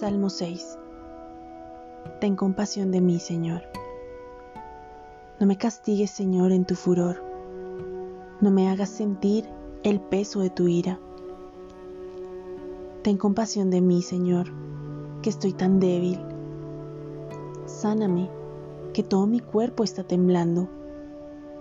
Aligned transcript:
Salmo 0.00 0.30
6 0.30 0.78
Ten 2.22 2.34
compasión 2.34 2.90
de 2.90 3.02
mí, 3.02 3.20
Señor. 3.20 3.64
No 5.38 5.46
me 5.46 5.58
castigues, 5.58 6.10
Señor, 6.10 6.52
en 6.52 6.64
tu 6.64 6.74
furor. 6.74 7.22
No 8.40 8.50
me 8.50 8.70
hagas 8.70 8.88
sentir 8.88 9.44
el 9.82 10.00
peso 10.00 10.40
de 10.40 10.48
tu 10.48 10.68
ira. 10.68 10.98
Ten 13.02 13.18
compasión 13.18 13.68
de 13.68 13.82
mí, 13.82 14.00
Señor, 14.00 14.46
que 15.20 15.28
estoy 15.28 15.52
tan 15.52 15.80
débil. 15.80 16.18
Sáname, 17.66 18.30
que 18.94 19.02
todo 19.02 19.26
mi 19.26 19.40
cuerpo 19.40 19.84
está 19.84 20.02
temblando. 20.02 20.66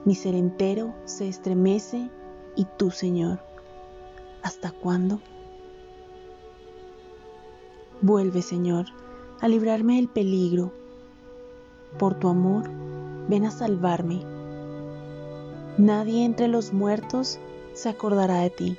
Mi 0.05 0.15
ser 0.15 0.33
entero 0.33 0.95
se 1.03 1.27
estremece 1.27 2.09
y 2.55 2.65
tú, 2.77 2.89
Señor, 2.89 3.41
¿hasta 4.43 4.71
cuándo? 4.71 5.19
Vuelve, 8.01 8.41
Señor, 8.41 8.85
a 9.41 9.49
librarme 9.49 9.97
del 9.97 10.07
peligro. 10.07 10.71
Por 11.97 12.15
tu 12.15 12.29
amor, 12.29 12.63
ven 13.27 13.43
a 13.43 13.51
salvarme. 13.51 14.23
Nadie 15.77 16.23
entre 16.23 16.47
los 16.47 16.71
muertos 16.71 17.39
se 17.73 17.89
acordará 17.89 18.39
de 18.39 18.49
ti. 18.51 18.77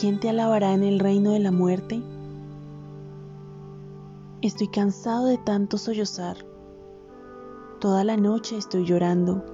¿Quién 0.00 0.18
te 0.18 0.30
alabará 0.30 0.72
en 0.72 0.82
el 0.82 0.98
reino 0.98 1.32
de 1.32 1.40
la 1.40 1.52
muerte? 1.52 2.02
Estoy 4.40 4.68
cansado 4.68 5.26
de 5.26 5.36
tanto 5.36 5.76
sollozar. 5.76 6.38
Toda 7.80 8.02
la 8.02 8.16
noche 8.16 8.56
estoy 8.56 8.86
llorando, 8.86 9.44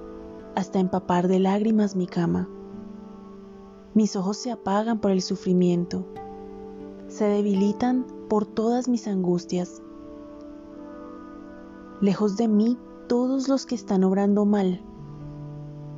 hasta 0.55 0.79
empapar 0.79 1.27
de 1.27 1.39
lágrimas 1.39 1.97
mi 1.97 2.07
cama. 2.07 2.47
Mis 3.93 4.15
ojos 4.15 4.37
se 4.37 4.51
apagan 4.51 4.99
por 5.01 5.11
el 5.11 5.21
sufrimiento, 5.21 6.05
se 7.11 7.25
debilitan 7.25 8.07
por 8.27 8.47
todas 8.47 8.87
mis 8.87 9.07
angustias. 9.07 9.83
Lejos 12.01 12.37
de 12.37 12.47
mí 12.47 12.77
todos 13.07 13.47
los 13.47 13.67
que 13.67 13.75
están 13.75 14.03
obrando 14.03 14.45
mal, 14.45 14.81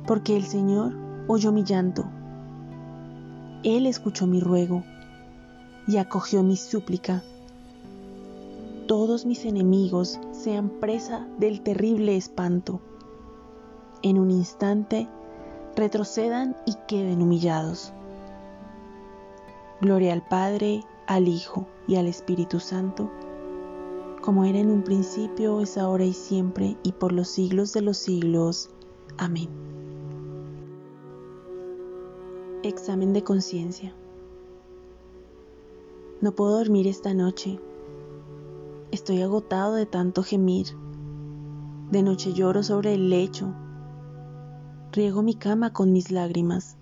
porque 0.06 0.36
el 0.36 0.44
Señor 0.44 0.92
oyó 1.28 1.52
mi 1.52 1.64
llanto 1.64 2.04
él 3.64 3.86
escuchó 3.86 4.26
mi 4.26 4.40
ruego 4.40 4.84
y 5.86 5.96
acogió 5.96 6.42
mi 6.42 6.56
súplica. 6.56 7.22
Todos 8.86 9.24
mis 9.24 9.46
enemigos 9.46 10.20
sean 10.32 10.68
presa 10.68 11.26
del 11.38 11.62
terrible 11.62 12.14
espanto. 12.14 12.82
En 14.02 14.18
un 14.18 14.30
instante 14.30 15.08
retrocedan 15.76 16.54
y 16.66 16.74
queden 16.86 17.22
humillados. 17.22 17.94
Gloria 19.80 20.12
al 20.12 20.22
Padre, 20.28 20.82
al 21.06 21.28
Hijo 21.28 21.66
y 21.86 21.96
al 21.96 22.06
Espíritu 22.06 22.60
Santo, 22.60 23.10
como 24.24 24.46
era 24.46 24.58
en 24.58 24.70
un 24.70 24.82
principio, 24.82 25.60
es 25.60 25.76
ahora 25.76 26.06
y 26.06 26.14
siempre, 26.14 26.78
y 26.82 26.92
por 26.92 27.12
los 27.12 27.28
siglos 27.28 27.74
de 27.74 27.82
los 27.82 27.98
siglos. 27.98 28.70
Amén. 29.18 29.50
Examen 32.62 33.12
de 33.12 33.22
conciencia. 33.22 33.94
No 36.22 36.32
puedo 36.32 36.56
dormir 36.56 36.86
esta 36.86 37.12
noche. 37.12 37.60
Estoy 38.92 39.20
agotado 39.20 39.74
de 39.74 39.84
tanto 39.84 40.22
gemir. 40.22 40.68
De 41.90 42.02
noche 42.02 42.32
lloro 42.32 42.62
sobre 42.62 42.94
el 42.94 43.10
lecho. 43.10 43.52
Riego 44.92 45.22
mi 45.22 45.34
cama 45.34 45.74
con 45.74 45.92
mis 45.92 46.10
lágrimas. 46.10 46.78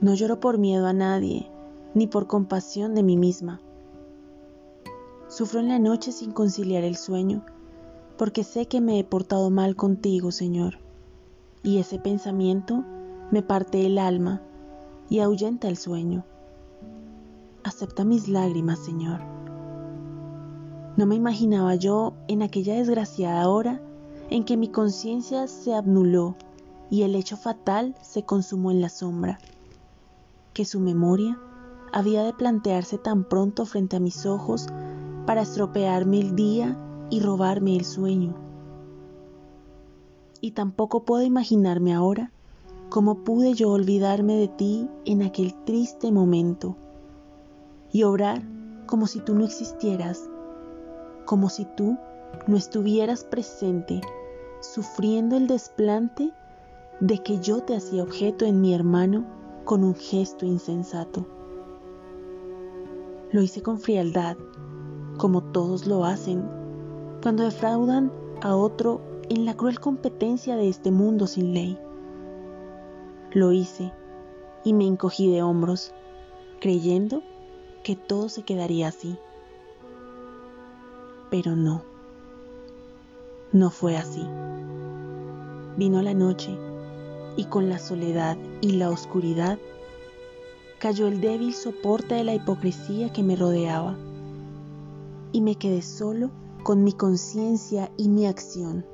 No 0.00 0.14
lloro 0.14 0.40
por 0.40 0.56
miedo 0.56 0.86
a 0.86 0.94
nadie, 0.94 1.50
ni 1.94 2.06
por 2.06 2.26
compasión 2.26 2.94
de 2.94 3.02
mí 3.02 3.16
misma. 3.16 3.60
Sufro 5.28 5.60
en 5.60 5.68
la 5.68 5.78
noche 5.78 6.12
sin 6.12 6.32
conciliar 6.32 6.84
el 6.84 6.96
sueño, 6.96 7.44
porque 8.16 8.44
sé 8.44 8.66
que 8.66 8.80
me 8.80 8.98
he 8.98 9.04
portado 9.04 9.50
mal 9.50 9.76
contigo, 9.76 10.32
Señor. 10.32 10.78
Y 11.62 11.78
ese 11.78 11.98
pensamiento 11.98 12.84
me 13.30 13.42
parte 13.42 13.84
el 13.84 13.98
alma 13.98 14.42
y 15.10 15.20
ahuyenta 15.20 15.68
el 15.68 15.76
sueño. 15.76 16.24
Acepta 17.62 18.04
mis 18.04 18.28
lágrimas, 18.28 18.78
Señor. 18.78 19.20
No 20.96 21.06
me 21.06 21.14
imaginaba 21.14 21.74
yo 21.74 22.14
en 22.26 22.42
aquella 22.42 22.74
desgraciada 22.74 23.48
hora 23.48 23.80
en 24.30 24.44
que 24.44 24.56
mi 24.56 24.68
conciencia 24.68 25.46
se 25.46 25.74
abnuló 25.74 26.36
y 26.90 27.02
el 27.02 27.14
hecho 27.14 27.36
fatal 27.36 27.94
se 28.02 28.24
consumó 28.24 28.70
en 28.70 28.80
la 28.80 28.88
sombra, 28.88 29.38
que 30.54 30.64
su 30.64 30.80
memoria 30.80 31.38
había 31.92 32.22
de 32.22 32.32
plantearse 32.32 32.98
tan 32.98 33.24
pronto 33.24 33.66
frente 33.66 33.96
a 33.96 34.00
mis 34.00 34.26
ojos 34.26 34.66
para 35.26 35.42
estropearme 35.42 36.20
el 36.20 36.36
día 36.36 36.76
y 37.10 37.20
robarme 37.20 37.76
el 37.76 37.84
sueño. 37.84 38.34
Y 40.40 40.52
tampoco 40.52 41.04
puedo 41.04 41.22
imaginarme 41.22 41.94
ahora 41.94 42.32
¿Cómo 42.90 43.16
pude 43.16 43.52
yo 43.52 43.68
olvidarme 43.68 44.36
de 44.36 44.48
ti 44.48 44.88
en 45.04 45.20
aquel 45.20 45.52
triste 45.64 46.10
momento 46.10 46.74
y 47.92 48.04
obrar 48.04 48.42
como 48.86 49.06
si 49.06 49.20
tú 49.20 49.34
no 49.34 49.44
existieras, 49.44 50.26
como 51.26 51.50
si 51.50 51.66
tú 51.66 51.98
no 52.46 52.56
estuvieras 52.56 53.24
presente, 53.24 54.00
sufriendo 54.60 55.36
el 55.36 55.48
desplante 55.48 56.32
de 57.00 57.18
que 57.18 57.40
yo 57.40 57.62
te 57.62 57.76
hacía 57.76 58.02
objeto 58.02 58.46
en 58.46 58.62
mi 58.62 58.72
hermano 58.72 59.26
con 59.66 59.84
un 59.84 59.94
gesto 59.94 60.46
insensato? 60.46 61.26
Lo 63.30 63.42
hice 63.42 63.62
con 63.62 63.78
frialdad, 63.78 64.38
como 65.18 65.42
todos 65.42 65.86
lo 65.86 66.04
hacen, 66.04 66.48
cuando 67.22 67.44
defraudan 67.44 68.10
a 68.40 68.56
otro 68.56 69.02
en 69.28 69.44
la 69.44 69.54
cruel 69.54 69.80
competencia 69.80 70.56
de 70.56 70.68
este 70.68 70.90
mundo 70.90 71.26
sin 71.26 71.52
ley. 71.52 71.78
Lo 73.32 73.52
hice 73.52 73.92
y 74.64 74.72
me 74.72 74.86
encogí 74.86 75.30
de 75.30 75.42
hombros, 75.42 75.92
creyendo 76.60 77.22
que 77.84 77.96
todo 77.96 78.30
se 78.30 78.44
quedaría 78.44 78.88
así. 78.88 79.18
Pero 81.30 81.54
no, 81.54 81.82
no 83.52 83.70
fue 83.70 83.98
así. 83.98 84.26
Vino 85.76 86.00
la 86.00 86.14
noche 86.14 86.56
y 87.36 87.44
con 87.44 87.68
la 87.68 87.78
soledad 87.78 88.38
y 88.62 88.72
la 88.72 88.88
oscuridad 88.88 89.58
cayó 90.78 91.08
el 91.08 91.20
débil 91.20 91.54
soporte 91.54 92.14
de 92.14 92.24
la 92.24 92.34
hipocresía 92.34 93.12
que 93.12 93.24
me 93.24 93.34
rodeaba 93.34 93.96
y 95.32 95.40
me 95.40 95.56
quedé 95.56 95.82
solo 95.82 96.30
con 96.62 96.84
mi 96.84 96.92
conciencia 96.92 97.90
y 97.96 98.08
mi 98.08 98.26
acción 98.26 98.86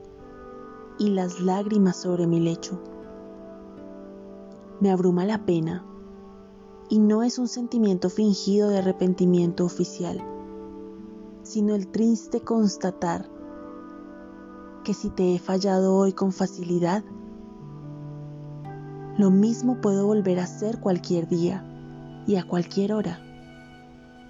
y 0.98 1.10
las 1.10 1.40
lágrimas 1.40 1.96
sobre 1.96 2.26
mi 2.26 2.40
lecho. 2.40 2.80
Me 4.80 4.90
abruma 4.90 5.26
la 5.26 5.44
pena 5.44 5.84
y 6.88 6.98
no 6.98 7.22
es 7.22 7.38
un 7.38 7.48
sentimiento 7.48 8.08
fingido 8.08 8.70
de 8.70 8.78
arrepentimiento 8.78 9.64
oficial, 9.64 10.22
sino 11.42 11.74
el 11.74 11.88
triste 11.88 12.40
constatar 12.40 13.28
que 14.84 14.94
si 14.94 15.10
te 15.10 15.34
he 15.34 15.38
fallado 15.38 15.96
hoy 15.96 16.12
con 16.12 16.32
facilidad, 16.32 17.04
lo 19.18 19.30
mismo 19.30 19.80
puedo 19.80 20.06
volver 20.06 20.40
a 20.40 20.44
hacer 20.44 20.80
cualquier 20.80 21.28
día 21.28 21.70
y 22.26 22.36
a 22.36 22.44
cualquier 22.44 22.92
hora. 22.92 23.20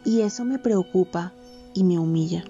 Y 0.05 0.21
eso 0.21 0.45
me 0.45 0.59
preocupa 0.59 1.33
y 1.75 1.85
me 1.85 1.99
humilla. 1.99 2.45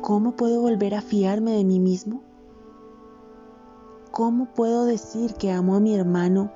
¿Cómo 0.00 0.32
puedo 0.32 0.60
volver 0.60 0.94
a 0.94 1.02
fiarme 1.02 1.52
de 1.52 1.64
mí 1.64 1.80
mismo? 1.80 2.22
¿Cómo 4.10 4.46
puedo 4.46 4.84
decir 4.84 5.34
que 5.34 5.52
amo 5.52 5.76
a 5.76 5.80
mi 5.80 5.94
hermano 5.94 6.50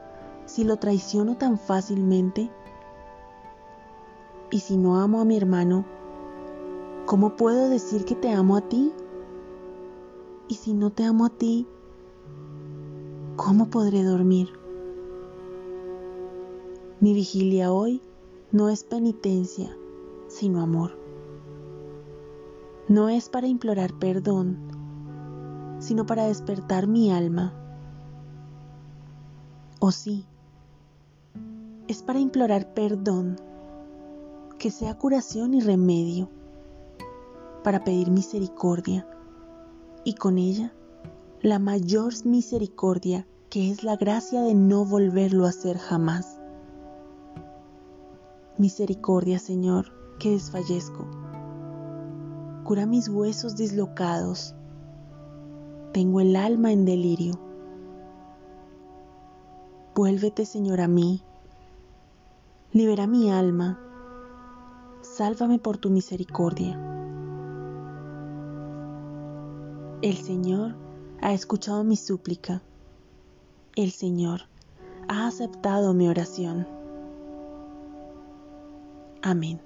si 0.46 0.64
lo 0.64 0.76
traiciono 0.76 1.36
tan 1.36 1.58
fácilmente? 1.58 2.50
Y 4.50 4.60
si 4.60 4.76
no 4.76 4.98
amo 4.98 5.20
a 5.20 5.24
mi 5.24 5.36
hermano, 5.36 5.84
¿cómo 7.06 7.36
puedo 7.36 7.68
decir 7.68 8.04
que 8.04 8.14
te 8.14 8.30
amo 8.30 8.56
a 8.56 8.62
ti? 8.62 8.92
Y 10.48 10.54
si 10.54 10.74
no 10.74 10.90
te 10.90 11.04
amo 11.04 11.26
a 11.26 11.30
ti, 11.30 11.66
¿cómo 13.36 13.70
podré 13.70 14.02
dormir? 14.02 14.61
Mi 17.02 17.14
vigilia 17.14 17.72
hoy 17.72 18.00
no 18.52 18.68
es 18.68 18.84
penitencia, 18.84 19.76
sino 20.28 20.60
amor. 20.60 20.96
No 22.86 23.08
es 23.08 23.28
para 23.28 23.48
implorar 23.48 23.98
perdón, 23.98 24.56
sino 25.80 26.06
para 26.06 26.28
despertar 26.28 26.86
mi 26.86 27.10
alma. 27.10 27.54
O 29.80 29.90
sí, 29.90 30.26
es 31.88 32.04
para 32.04 32.20
implorar 32.20 32.72
perdón, 32.72 33.34
que 34.60 34.70
sea 34.70 34.96
curación 34.96 35.54
y 35.54 35.60
remedio, 35.60 36.28
para 37.64 37.82
pedir 37.82 38.12
misericordia, 38.12 39.08
y 40.04 40.14
con 40.14 40.38
ella 40.38 40.72
la 41.40 41.58
mayor 41.58 42.12
misericordia 42.24 43.26
que 43.50 43.72
es 43.72 43.82
la 43.82 43.96
gracia 43.96 44.42
de 44.42 44.54
no 44.54 44.84
volverlo 44.84 45.46
a 45.46 45.48
hacer 45.48 45.78
jamás. 45.78 46.38
Misericordia, 48.58 49.38
Señor, 49.38 49.92
que 50.18 50.30
desfallezco. 50.30 51.06
Cura 52.64 52.84
mis 52.84 53.08
huesos 53.08 53.56
dislocados. 53.56 54.54
Tengo 55.92 56.20
el 56.20 56.36
alma 56.36 56.70
en 56.70 56.84
delirio. 56.84 57.40
Vuélvete, 59.94 60.44
Señor, 60.44 60.80
a 60.80 60.88
mí. 60.88 61.22
Libera 62.72 63.06
mi 63.06 63.30
alma. 63.30 63.80
Sálvame 65.00 65.58
por 65.58 65.78
tu 65.78 65.88
misericordia. 65.88 66.78
El 70.02 70.16
Señor 70.18 70.74
ha 71.22 71.32
escuchado 71.32 71.84
mi 71.84 71.96
súplica. 71.96 72.62
El 73.76 73.92
Señor 73.92 74.42
ha 75.08 75.26
aceptado 75.26 75.94
mi 75.94 76.08
oración. 76.08 76.81
Amén. 79.22 79.60